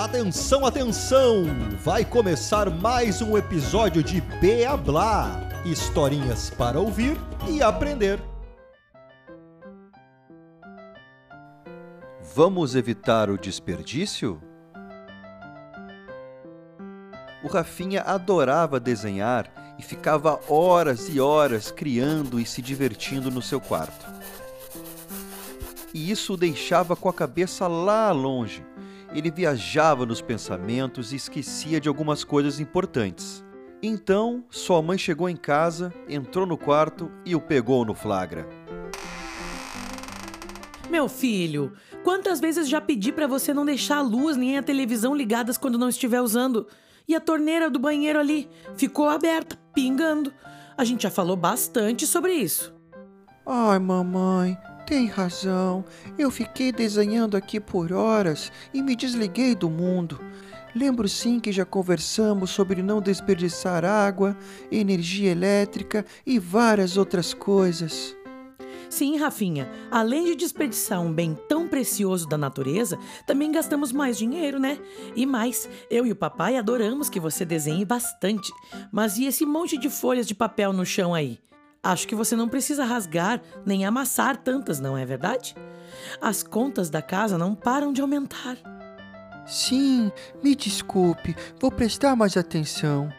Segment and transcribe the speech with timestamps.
[0.00, 1.44] Atenção, atenção!
[1.84, 8.18] Vai começar mais um episódio de Beablá historinhas para ouvir e aprender.
[12.34, 14.40] Vamos evitar o desperdício?
[17.44, 23.60] O Rafinha adorava desenhar e ficava horas e horas criando e se divertindo no seu
[23.60, 24.06] quarto.
[25.92, 28.64] E isso o deixava com a cabeça lá longe
[29.12, 33.44] ele viajava nos pensamentos e esquecia de algumas coisas importantes.
[33.82, 38.46] Então, sua mãe chegou em casa, entrou no quarto e o pegou no flagra.
[40.90, 45.14] Meu filho, quantas vezes já pedi para você não deixar a luz nem a televisão
[45.14, 46.66] ligadas quando não estiver usando?
[47.08, 50.32] E a torneira do banheiro ali ficou aberta, pingando.
[50.76, 52.74] A gente já falou bastante sobre isso.
[53.46, 54.58] Ai, mamãe,
[54.90, 55.84] tem razão.
[56.18, 60.20] Eu fiquei desenhando aqui por horas e me desliguei do mundo.
[60.74, 64.36] Lembro sim que já conversamos sobre não desperdiçar água,
[64.70, 68.16] energia elétrica e várias outras coisas.
[68.88, 74.58] Sim, Rafinha, além de desperdiçar um bem tão precioso da natureza, também gastamos mais dinheiro,
[74.58, 74.76] né?
[75.14, 78.52] E mais, eu e o papai adoramos que você desenhe bastante.
[78.90, 81.38] Mas e esse monte de folhas de papel no chão aí?
[81.82, 85.54] Acho que você não precisa rasgar nem amassar tantas, não é verdade?
[86.20, 88.58] As contas da casa não param de aumentar.
[89.46, 93.10] Sim, me desculpe, vou prestar mais atenção.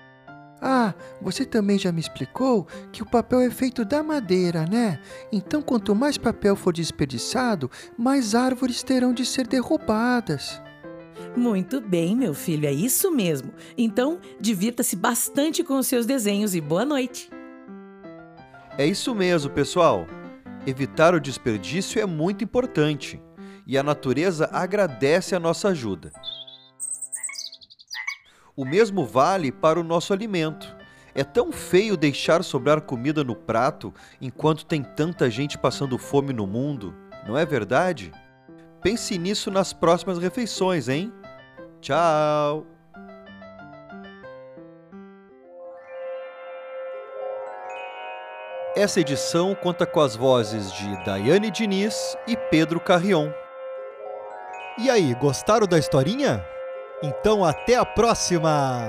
[0.61, 4.99] Ah, você também já me explicou que o papel é feito da madeira, né?
[5.31, 10.61] Então, quanto mais papel for desperdiçado, mais árvores terão de ser derrubadas.
[11.35, 13.51] Muito bem, meu filho, é isso mesmo.
[13.75, 17.40] Então, divirta-se bastante com os seus desenhos e boa noite.
[18.77, 20.07] É isso mesmo, pessoal.
[20.65, 23.21] Evitar o desperdício é muito importante
[23.67, 26.11] e a natureza agradece a nossa ajuda.
[28.55, 30.75] O mesmo vale para o nosso alimento.
[31.13, 36.47] É tão feio deixar sobrar comida no prato enquanto tem tanta gente passando fome no
[36.47, 36.93] mundo,
[37.27, 38.11] não é verdade?
[38.81, 41.11] Pense nisso nas próximas refeições, hein?
[41.81, 42.65] Tchau!
[48.81, 53.29] Essa edição conta com as vozes de Daiane Diniz e Pedro Carrion.
[54.75, 56.43] E aí, gostaram da historinha?
[57.03, 58.81] Então até a próxima!